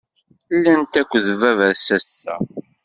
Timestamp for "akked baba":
1.01-1.65